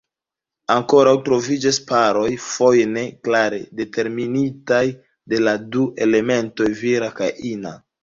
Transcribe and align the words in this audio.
Ankoraŭ 0.75 1.11
troviĝas 1.27 1.79
paroj, 1.91 2.25
foje 2.47 2.87
ne 2.95 3.05
klare 3.29 3.61
determinitaj 3.83 4.83
de 5.35 5.45
la 5.47 5.57
du 5.77 5.89
elementoj 6.11 6.75
vira 6.85 7.17
kaj 7.23 7.35
ina. 7.57 7.81